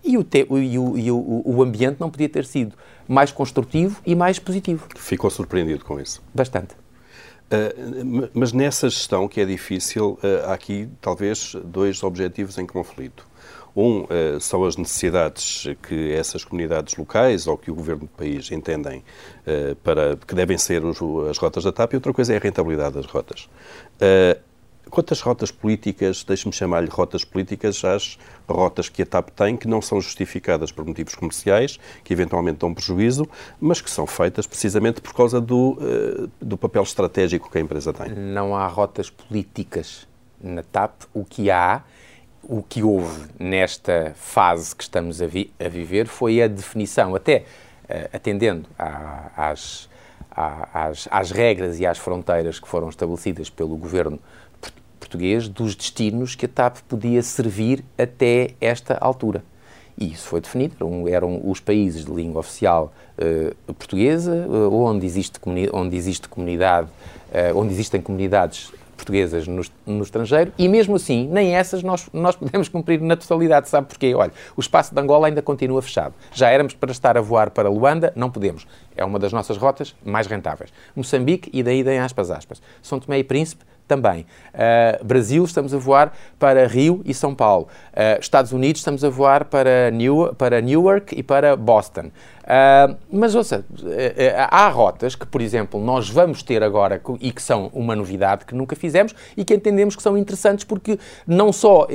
[0.06, 2.76] e o, te, e, o, e o, o, ambiente não podia ter sido
[3.08, 4.88] mais construtivo e mais positivo.
[4.96, 6.22] Ficou surpreendido com isso?
[6.34, 6.76] Bastante.
[7.46, 13.28] Uh, mas nessa gestão que é difícil, uh, há aqui talvez dois objetivos em conflito.
[13.76, 18.52] Um uh, são as necessidades que essas comunidades locais ou que o governo do país
[18.52, 19.04] entendem
[19.84, 20.98] para que devem ser os,
[21.30, 23.50] as rotas da TAP e outra coisa é a rentabilidade das rotas.
[24.89, 28.17] Quantas rotas políticas, deixe-me chamar-lhe rotas políticas, às
[28.48, 32.74] rotas que a TAP tem, que não são justificadas por motivos comerciais, que eventualmente dão
[32.74, 33.28] prejuízo,
[33.60, 37.91] mas que são feitas precisamente por causa do, uh, do papel estratégico que a empresa
[37.91, 38.10] tem?
[38.10, 40.08] Não há rotas políticas
[40.41, 41.04] na TAP.
[41.13, 41.84] O que há,
[42.43, 47.43] o que houve nesta fase que estamos a, vi a viver foi a definição, até
[47.89, 48.69] uh, atendendo
[49.36, 49.89] às,
[50.30, 54.19] às, às regras e às fronteiras que foram estabelecidas pelo governo
[55.15, 59.41] português dos destinos que a TAP podia servir até esta altura.
[59.97, 65.06] E isso foi definido, eram, eram os países de língua oficial uh, portuguesa, uh, onde,
[65.06, 65.39] existe
[65.71, 66.89] onde existe comunidade,
[67.32, 72.36] uh, onde existem comunidades portuguesas no, no, estrangeiro e mesmo assim, nem essas nós, nós
[72.36, 73.69] podemos cumprir na totalidade.
[73.69, 74.13] Sabe porquê?
[74.13, 76.13] Olha, o espaço de Angola ainda continua fechado.
[76.34, 78.67] Já éramos para estar a voar para Luanda, não podemos.
[78.97, 80.73] É uma das nossas rotas mais rentáveis.
[80.93, 82.62] Moçambique e daí em aspas aspas.
[82.82, 84.26] São Tomé e Príncipe também.
[84.54, 87.67] Uh, Brasil, estamos a voar para Rio e São Paulo.
[87.93, 92.12] Uh, Estados Unidos, estamos a voar para, New, para Newark e para Boston.
[92.45, 93.88] Uh, mas ouça, uh, uh,
[94.51, 98.53] há rotas que, por exemplo, nós vamos ter agora e que são uma novidade que
[98.53, 101.88] nunca fizemos e que entendemos que são interessantes porque não só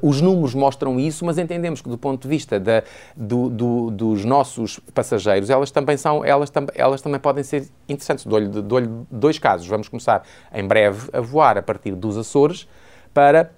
[0.00, 2.82] os números mostram isso, mas entendemos que do ponto de vista da,
[3.14, 8.24] do, do, dos nossos passageiros, elas também são, elas, tam, elas também podem ser interessantes.
[8.24, 9.66] Dou-lhe dou dois casos.
[9.66, 12.66] Vamos começar em breve a voar a partir dos Açores
[13.12, 13.50] para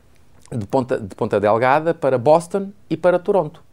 [0.50, 3.65] de Ponta, de Ponta Delgada para Boston e para Toronto.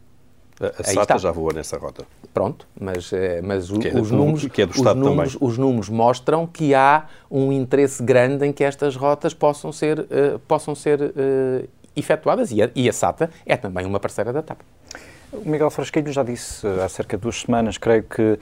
[0.60, 2.04] A SATA já voa nessa rota.
[2.32, 6.46] Pronto, mas, eh, mas o, é os, números, que é os, números, os números mostram
[6.46, 11.68] que há um interesse grande em que estas rotas possam ser, uh, possam ser uh,
[11.96, 14.60] efetuadas e a, e a SATA é também uma parceira da TAP.
[15.34, 18.38] O Miguel Frasquilho já disse há cerca de duas semanas, creio que uh,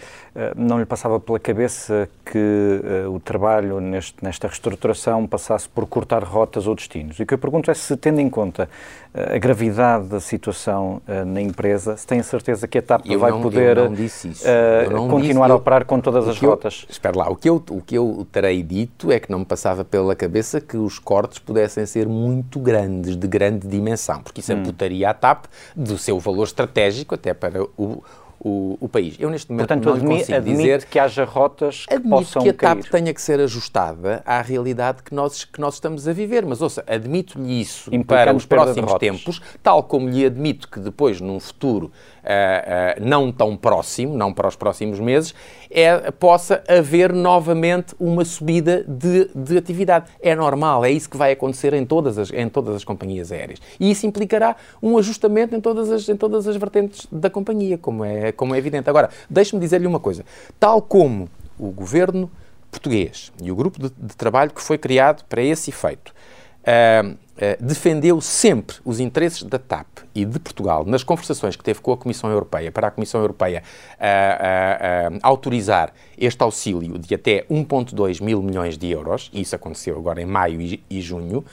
[0.55, 2.39] não lhe passava pela cabeça que
[3.07, 7.19] uh, o trabalho neste, nesta reestruturação passasse por cortar rotas ou destinos.
[7.19, 8.69] E o que eu pergunto é se, tendo em conta
[9.15, 13.31] a gravidade da situação na empresa, se tem a certeza que a TAP eu vai
[13.31, 16.85] não, poder continuar disse, a operar com todas as rotas.
[16.89, 19.45] Eu, espera lá, o que, eu, o que eu terei dito é que não me
[19.45, 24.53] passava pela cabeça que os cortes pudessem ser muito grandes, de grande dimensão, porque isso
[24.53, 24.61] hum.
[24.61, 25.45] amputaria a TAP
[25.77, 28.03] do seu valor estratégico até para o,
[28.45, 29.15] o, o, país.
[29.21, 32.49] Eu neste momento Portanto, não admi consigo admite dizer que haja rotas que possam que
[32.49, 32.91] a TAP cair.
[32.91, 36.45] tenha que ser ajustada à realidade que nós, que nós estamos a viver.
[36.45, 41.39] Mas, ouça, admito-lhe isso para os próximos tempos, tal como lhe admito que depois, num
[41.39, 41.93] futuro,
[42.23, 45.35] uh, uh, não tão próximo, não para os próximos meses,
[45.71, 50.07] é, possa haver novamente uma subida de, de atividade.
[50.21, 53.61] É normal, é isso que vai acontecer em todas as, em todas as companhias aéreas.
[53.81, 58.05] E isso implicará um ajustamento em todas as, em todas as vertentes da companhia, como
[58.05, 58.89] é, como é evidente.
[58.89, 60.25] Agora, deixe-me dizer-lhe uma coisa.
[60.59, 62.31] Tal como o governo
[62.71, 66.13] português e o grupo de, de trabalho que foi criado para esse efeito
[66.63, 67.17] uh,
[67.61, 71.97] defendeu sempre os interesses da TAP e de Portugal nas conversações que teve com a
[71.97, 73.63] Comissão Europeia para a Comissão Europeia
[73.95, 80.27] uh, autorizar este auxílio de até 1,2 mil milhões de euros, isso aconteceu agora em
[80.27, 81.45] maio e, e junho,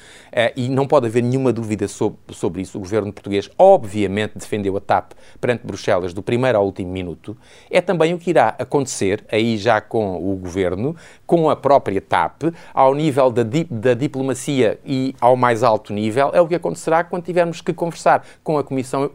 [0.56, 2.78] e não pode haver nenhuma dúvida sobre, sobre isso.
[2.78, 7.36] O governo português, obviamente, defendeu a TAP perante Bruxelas do primeiro ao último minuto.
[7.72, 12.44] É também o que irá acontecer, aí já com o governo, com a própria TAP,
[12.72, 17.04] ao nível da, di da diplomacia e ao mais alto nível, é o que acontecerá
[17.04, 19.12] quando tivermos que conversar com a Comissão uh,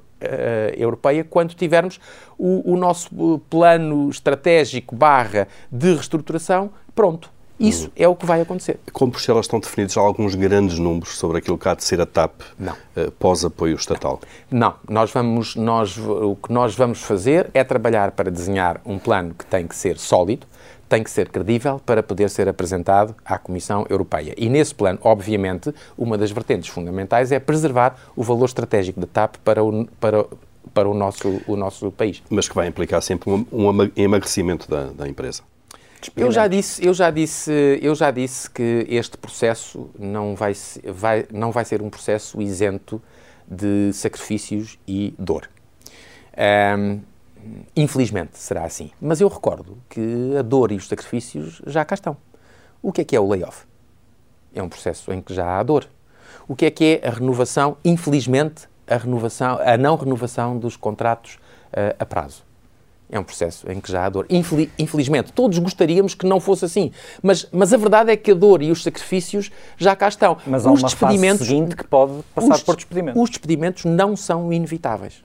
[0.76, 2.00] Europeia, quando tivermos
[2.38, 7.32] o, o, nosso eh, plano estratégico barra de reestruturação pronto.
[7.58, 7.92] Isso uhum.
[7.94, 8.80] é o que vai acontecer.
[8.92, 12.40] Com Bruxelas estão definidos alguns grandes números sobre aquilo que há de ser a TAP
[12.40, 14.20] uh, pós-apoio estatal?
[14.50, 14.74] Não.
[14.88, 19.46] Nós vamos, nós, o que nós vamos fazer é trabalhar para desenhar um plano que
[19.46, 20.46] tem que ser sólido,
[20.88, 24.34] tem que ser credível para poder ser apresentado à Comissão Europeia.
[24.36, 29.36] E nesse plano, obviamente, uma das vertentes fundamentais é preservar o valor estratégico da TAP
[29.44, 30.24] para o, para,
[30.72, 32.22] para o, nosso, o nosso país.
[32.30, 35.42] Mas que vai implicar sempre um, um emagrecimento da, da empresa.
[36.16, 40.52] Eu já disse, eu já disse, eu já disse que este processo não vai,
[40.84, 43.00] vai, não vai ser um processo isento
[43.48, 45.48] de sacrifícios e dor.
[46.78, 47.00] Um,
[47.76, 48.90] infelizmente será assim.
[49.00, 52.16] Mas eu recordo que a dor e os sacrifícios já cá estão.
[52.82, 53.64] O que é que é o layoff?
[54.54, 55.86] É um processo em que já há dor.
[56.46, 57.76] O que é que é a renovação?
[57.84, 61.34] Infelizmente, a, renovação, a não renovação dos contratos
[61.72, 62.42] uh, a prazo.
[63.10, 64.26] É um processo em que já há dor.
[64.78, 66.90] Infelizmente, todos gostaríamos que não fosse assim.
[67.22, 70.36] Mas, mas a verdade é que a dor e os sacrifícios já cá estão.
[70.46, 73.22] Mas há os uma despedimentos, fase seguinte que pode passar os, por despedimentos.
[73.22, 75.22] Os despedimentos não são inevitáveis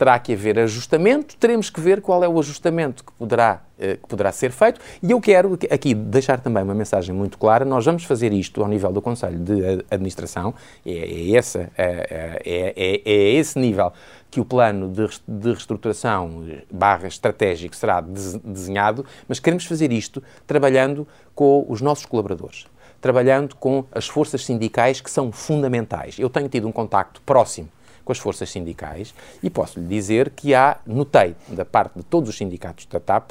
[0.00, 4.08] terá que haver ajustamento, teremos que ver qual é o ajustamento que poderá, eh, que
[4.08, 4.80] poderá ser feito.
[5.02, 8.68] E eu quero aqui deixar também uma mensagem muito clara: nós vamos fazer isto ao
[8.68, 10.54] nível do Conselho de Administração,
[10.86, 13.92] é, é, essa, é, é, é, é esse nível
[14.30, 21.66] que o plano de, reestruturação barra estratégico será desenhado, mas queremos fazer isto trabalhando com
[21.68, 22.66] os nossos colaboradores
[23.02, 26.18] trabalhando com as forças sindicais que são fundamentais.
[26.18, 27.66] Eu tenho tido um contacto próximo
[28.04, 32.28] com as forças sindicais e posso lhe dizer que há, notei, da parte de todos
[32.28, 33.30] os sindicatos da TAP,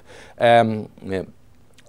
[0.68, 0.86] um,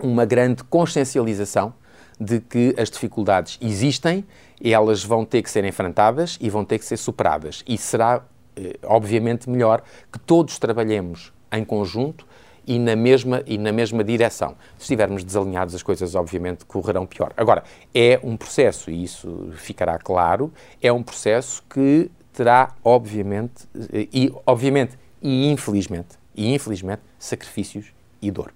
[0.03, 1.75] uma grande consciencialização
[2.19, 4.25] de que as dificuldades existem,
[4.63, 7.65] elas vão ter que ser enfrentadas e vão ter que ser superadas.
[7.67, 8.23] E será,
[8.57, 12.27] eh, obviamente, melhor que todos trabalhemos em conjunto
[12.67, 14.55] e na mesma e na mesma direção.
[14.77, 17.33] Se estivermos desalinhados, as coisas obviamente correrão pior.
[17.37, 17.65] Agora,
[17.95, 24.99] é um processo e isso ficará claro, é um processo que terá, obviamente, e, obviamente,
[25.23, 27.87] e infelizmente, e infelizmente, sacrifícios
[28.23, 28.53] e dor.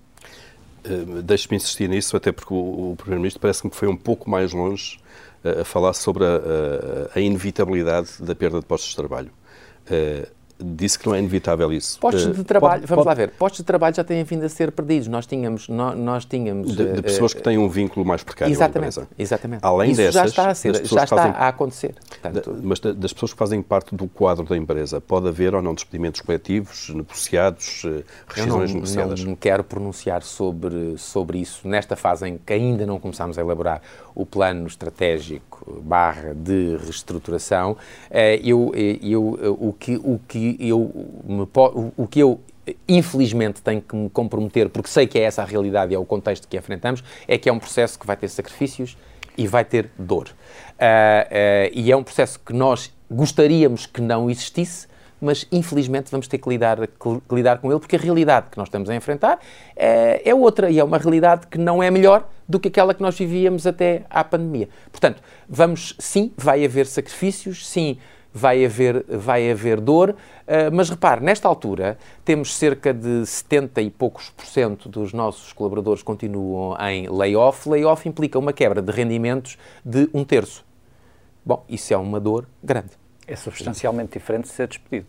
[0.84, 4.52] Uh, Deixe-me insistir nisso, até porque o, o Primeiro-Ministro parece-me que foi um pouco mais
[4.52, 4.98] longe
[5.44, 9.30] uh, a falar sobre a, a, a, inevitabilidade da perda de postos de trabalho.
[9.86, 11.98] Uh, disse que não é inevitável isso.
[11.98, 13.18] Postos de eh, trabalho, pode, vamos pode...
[13.18, 15.08] lá ver, postos de trabalho já têm vindo a ser perdidos.
[15.08, 18.52] Nós tínhamos, nós, nós tínhamos de, de pessoas uh, que têm um vínculo mais precário
[18.52, 19.60] exatamente, Exatamente.
[19.64, 21.94] Além isso dessas, já está a ser, já está fazem, a acontecer.
[22.08, 25.74] Portanto, mas das pessoas que fazem parte do quadro da empresa, pode haver ou não
[25.74, 29.20] despedimentos coletivos, negociados, eh, rescisões não, negociadas?
[29.24, 33.40] Não me quero pronunciar sobre sobre isso nesta fase em que ainda não começamos a
[33.40, 33.82] elaborar
[34.14, 37.76] o plano estratégico barra de reestruturação.
[38.42, 40.90] Eu, eu, o que o que eu
[41.24, 41.46] me,
[41.96, 42.40] o que eu
[42.88, 46.04] infelizmente tenho que me comprometer, porque sei que é essa a realidade e é o
[46.04, 48.96] contexto que enfrentamos, é que é um processo que vai ter sacrifícios
[49.36, 50.28] e vai ter dor.
[50.28, 54.86] Uh, uh, e é um processo que nós gostaríamos que não existisse,
[55.20, 58.68] mas infelizmente vamos ter que lidar, que lidar com ele, porque a realidade que nós
[58.68, 59.38] estamos a enfrentar
[59.74, 63.00] é, é outra e é uma realidade que não é melhor do que aquela que
[63.00, 64.68] nós vivíamos até à pandemia.
[64.90, 67.98] Portanto, vamos, sim, vai haver sacrifícios, sim,
[68.34, 70.16] vai haver, vai haver dor, uh,
[70.72, 76.02] mas repare, nesta altura temos cerca de 70 e poucos por cento dos nossos colaboradores
[76.02, 77.68] continuam em layoff.
[77.68, 80.64] Layoff implica uma quebra de rendimentos de um terço.
[81.46, 82.90] Bom, isso é uma dor grande.
[83.26, 85.06] É substancialmente diferente de ser despedido.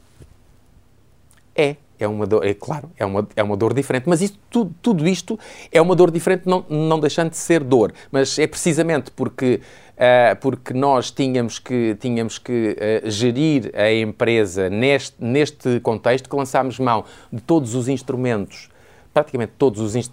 [1.56, 4.74] É, é uma dor, é claro, é uma, é uma dor diferente, mas isso, tudo,
[4.82, 5.40] tudo isto
[5.72, 9.62] é uma dor diferente, não, não deixando de ser dor, mas é precisamente porque,
[9.94, 16.36] uh, porque nós tínhamos que, tínhamos que uh, gerir a empresa neste, neste contexto que
[16.36, 18.70] lançámos mão de todos os instrumentos
[19.16, 20.10] praticamente todos os eh,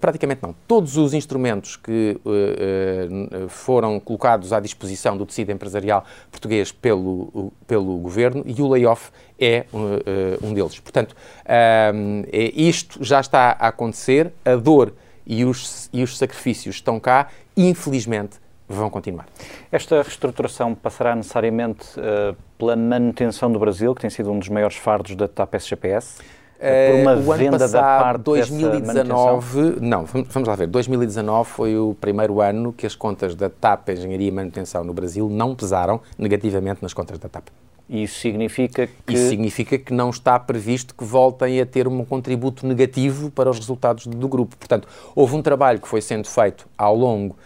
[0.00, 6.04] praticamente não todos os instrumentos que uh, uh, foram colocados à disposição do tecido empresarial
[6.32, 10.80] português pelo pelo governo e o layoff é uh, um deles.
[10.80, 11.14] Portanto,
[11.46, 11.92] é,
[12.54, 14.92] isto já está a acontecer, a dor
[15.24, 18.36] e os, e os sacrifícios estão cá, infelizmente
[18.68, 19.26] vão continuar.
[19.72, 21.86] Esta reestruturação passará necessariamente
[22.58, 26.20] pela manutenção do Brasil, que tem sido um dos maiores fardos da TAP SGPS?
[26.60, 31.96] Por uma o venda passado, da parte 2019, não, vamos lá ver, 2019 foi o
[31.98, 36.82] primeiro ano que as contas da TAP Engenharia e Manutenção no Brasil não pesaram negativamente
[36.82, 37.48] nas contas da TAP.
[37.88, 39.14] Isso significa que...
[39.14, 43.58] Isso significa que não está previsto que voltem a ter um contributo negativo para os
[43.58, 44.56] resultados do grupo.
[44.56, 47.36] Portanto, houve um trabalho que foi sendo feito ao longo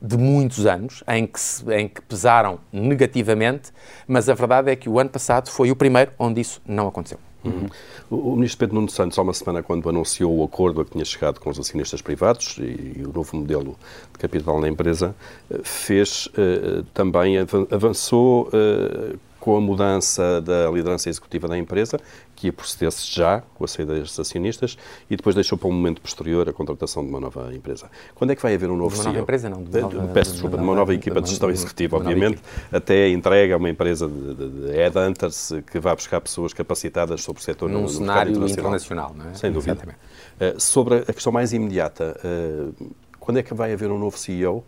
[0.00, 1.38] de muitos anos, em que,
[1.72, 3.70] em que pesaram negativamente,
[4.08, 7.20] mas a verdade é que o ano passado foi o primeiro onde isso não aconteceu.
[7.44, 7.68] Uhum.
[8.10, 11.04] O, Ministro Pedro Nuno Santos, há uma semana, quando anunciou o acordo a que tinha
[11.04, 13.76] chegado com os acionistas privados e, e o novo modelo
[14.12, 15.14] de capital na empresa,
[15.50, 17.36] eh, fez uh, também,
[17.70, 21.98] avançou uh, com a mudança da liderança executiva da empresa,
[22.36, 24.78] que ia proceder-se já com a saída destes acionistas,
[25.10, 27.90] e depois deixou para um momento posterior a contratação de uma nova empresa.
[28.14, 29.12] Quando é que vai haver um novo de uma CEO?
[29.14, 29.64] nova empresa, não.
[29.64, 32.40] De nova, Peço desculpa, de uma nova equipa de gestão executiva, obviamente,
[32.70, 37.20] até a entrega a uma empresa de, de, de headhunters que vai buscar pessoas capacitadas
[37.24, 38.60] sobre o setor Num no, cenário internacional.
[38.60, 39.34] internacional, não é?
[39.34, 39.96] Sem dúvida.
[40.40, 44.64] Uh, sobre a questão mais imediata, uh, quando é que vai haver um novo CEO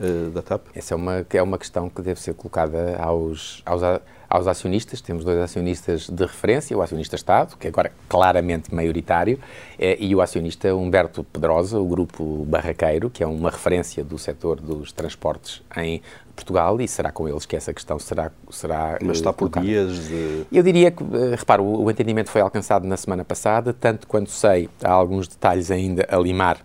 [0.00, 0.66] uh, da TAP?
[0.74, 3.82] Essa é uma, é uma questão que deve ser colocada aos, aos,
[4.28, 5.00] aos acionistas.
[5.00, 9.38] Temos dois acionistas de referência, o acionista Estado, que é agora claramente maioritário,
[9.78, 14.60] é, e o acionista Humberto Pedrosa, o grupo Barraqueiro, que é uma referência do setor
[14.60, 16.02] dos transportes em
[16.34, 19.66] Portugal, e será com eles que essa questão será será Mas está por colocada.
[19.66, 20.46] dias de...
[20.52, 24.30] Eu diria que, eh, repara, o, o entendimento foi alcançado na semana passada, tanto quanto
[24.30, 26.58] sei, há alguns detalhes ainda a limar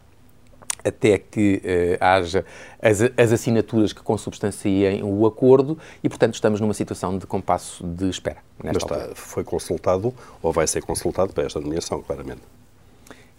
[0.84, 2.46] até que eh, haja
[2.82, 8.10] as, as, assinaturas que consubstanciem o acordo e, portanto, estamos numa situação de compasso de
[8.10, 8.38] espera.
[8.64, 12.42] Mas está, foi consultado ou vai ser consultado para esta nomeação, claramente.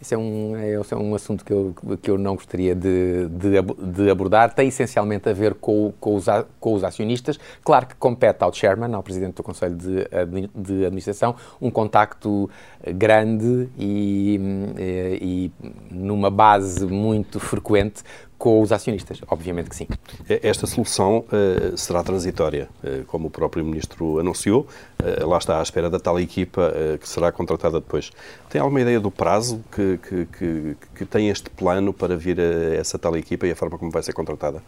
[0.03, 1.73] Esse é um, esse é um assunto que eu,
[2.03, 4.53] que eu não gostaria de, de, de abordar.
[4.53, 6.27] Tem essencialmente a ver com, com, os,
[6.59, 7.39] com os acionistas.
[7.63, 10.09] Claro que compete ao chairman, ao presidente do Conselho de,
[10.57, 12.51] de Administração, um contacto
[12.97, 14.41] grande e,
[14.77, 18.03] e, e numa base muito frequente
[18.43, 19.87] com os acionistas, obviamente que sim.
[20.29, 24.67] Esta solução uh, será transitória, uh, como o próprio Ministro anunciou.
[25.01, 28.11] Uh, lá está à espera da tal equipa que será contratada depois.
[28.51, 32.99] Tem alguma ideia do prazo que, que, que, que tem este plano para vir essa
[32.99, 34.61] tal equipa e a forma como vai ser contratada?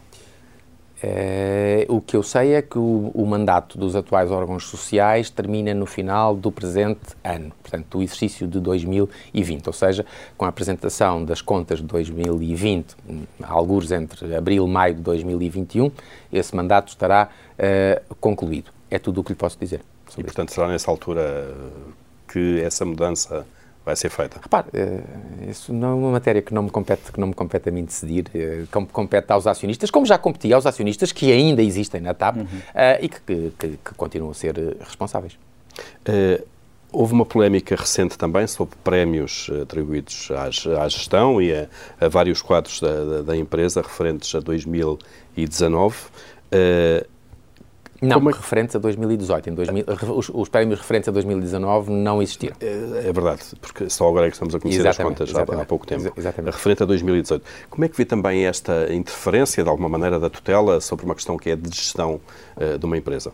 [1.07, 5.71] É, o que eu sei é que o, o, mandato dos atuais órgãos sociais termina
[5.71, 10.03] no final do presente ano, portanto, do exercício de 2020, ou seja,
[10.35, 12.95] com a apresentação das contas de 2020,
[13.43, 15.91] alguns entre abril e maio de 2021,
[16.33, 18.71] esse mandato estará uh, concluído.
[18.89, 19.81] É tudo o que lhe posso dizer.
[20.17, 21.53] E, portanto, será nessa altura
[22.27, 23.45] que essa mudança
[23.85, 24.39] vai ser feita?
[24.41, 24.67] Repare,
[25.49, 27.85] isso não é uma matéria que não me compete, que não me compete a mim
[27.85, 28.25] decidir,
[28.71, 32.47] como compete aos acionistas, como já competia aos acionistas que ainda existem na TAP uhum.
[32.99, 35.37] e que, que, que, continuam a ser responsáveis.
[36.07, 36.43] Uh,
[36.91, 41.67] houve uma polémica recente também sobre prémios atribuídos à, gestão e a,
[41.99, 45.95] a, vários quadros da, da, da, empresa referentes a 2019.
[45.95, 47.14] Uh,
[48.05, 48.33] não, Como é...
[48.33, 49.49] referentes a 2018.
[49.49, 49.85] Em 2000,
[50.15, 52.55] os, os, prémios referentes a 2019 não existiram.
[52.61, 55.61] É, é, verdade, porque só agora é que estamos a conhecer exatamente, as contas há,
[55.61, 56.11] há, pouco tempo.
[56.15, 56.53] Exatamente.
[56.53, 57.45] Referente a 2018.
[57.69, 61.37] Como é que vê também esta interferência, de alguma maneira, da tutela sobre uma questão
[61.37, 62.19] que é de gestão
[62.57, 63.31] uh, de uma empresa?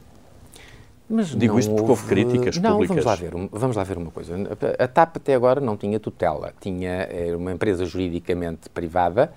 [1.10, 3.04] Mas Digo isto porque houve críticas não, públicas.
[3.04, 4.34] Vamos lá, ver, vamos lá ver uma coisa.
[4.80, 6.54] A TAP até agora não tinha tutela.
[6.62, 9.34] Tinha uma empresa juridicamente privada.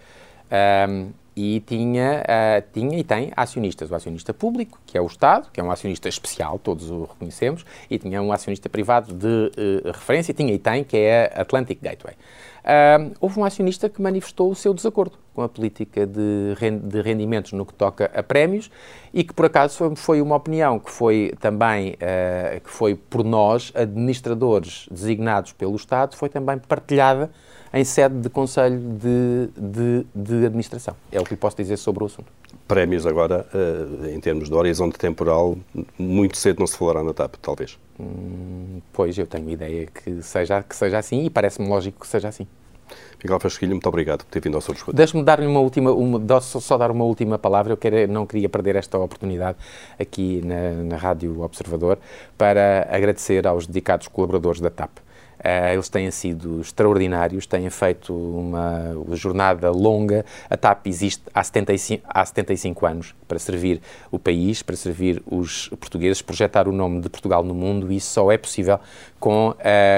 [0.89, 3.91] Um, e tinha, uh, tinha e tem acionistas.
[3.91, 7.65] O acionista público, que é o Estado, que é um acionista especial, todos o reconhecemos,
[7.91, 11.81] e tinha um acionista privado de uh, referência, tinha e tem, que é a Atlantic
[11.83, 12.15] Gateway.
[12.15, 17.53] Uh, houve um acionista que manifestou o seu desacordo com a política de, de rendimentos
[17.53, 18.71] no que toca a prémios
[19.13, 21.97] e que, por acaso, foi, foi uma opinião que foi também,
[22.63, 27.31] que foi por nós, administradores designados pelo Estado, foi também partilhada
[27.75, 30.95] em sede de Conselho de, de, de, Administração.
[31.11, 32.31] É o que lhe posso dizer sobre o assunto.
[32.69, 35.59] Prémios agora, uh, em termos de horizonte temporal,
[35.99, 37.77] muito cedo não se falará na TAP, talvez.
[37.99, 42.29] Hum, pois, eu tenho ideia que seja, que seja assim e parece-me lógico que seja
[42.29, 42.47] assim.
[43.23, 44.97] Miguel Fasquilho, muito obrigado por ter vindo ao seu discurso.
[44.97, 47.73] Deixe-me dar-lhe uma última, uma, só, só, dar uma última palavra.
[47.73, 49.59] Eu quero, não queria perder esta oportunidade
[49.99, 51.99] aqui na, na Rádio Observador
[52.37, 55.04] para agradecer aos dedicados colaboradores da TAP.
[55.45, 60.25] Uh, eles têm sido extraordinários, têm feito uma jornada longa.
[60.49, 65.69] A TAP existe há 75, há 75 anos para servir o país, para servir os
[65.69, 68.81] portugueses, projetar o nome de Portugal no mundo e isso só é possível
[69.21, 69.55] com uh,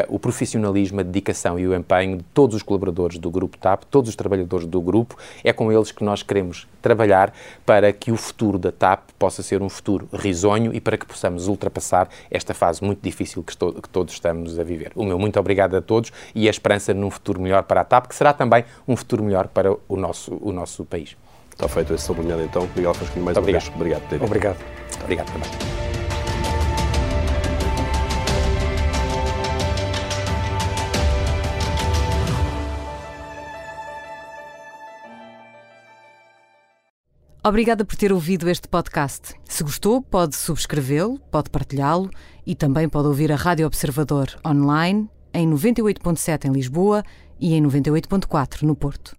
[0.08, 4.08] o profissionalismo, a dedicação e o empenho de todos os colaboradores do Grupo TAP, todos
[4.08, 5.16] os trabalhadores do grupo.
[5.44, 7.32] É com eles que nós queremos trabalhar
[7.64, 11.48] para que o futuro da TAP possa ser um futuro risonho e para que possamos
[11.48, 14.92] ultrapassar esta fase muito difícil que, estou, que todos estamos a viver.
[14.94, 18.06] O meu muito obrigado a todos e a esperança num futuro melhor para a TAP,
[18.08, 21.16] que será também um futuro melhor para o nosso, o nosso país.
[21.52, 22.68] Está feito esse sublinhado então.
[22.76, 23.62] Miguel Fasquinho, mais muito uma obrigado.
[23.62, 23.74] vez.
[23.74, 24.26] Obrigado por ter vindo.
[24.26, 24.58] Obrigado.
[25.02, 25.76] Obrigado também.
[37.46, 39.34] Obrigada por ter ouvido este podcast.
[39.44, 42.10] Se gostou, pode subscrevê-lo, pode partilhá-lo
[42.44, 47.04] e também pode ouvir a Rádio Observador online em 98.7 em Lisboa
[47.38, 49.14] e em 98.4 no Porto.